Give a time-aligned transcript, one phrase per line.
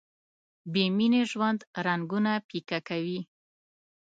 [0.71, 3.19] بې مینې ژوند رنګونه پیکه کوي.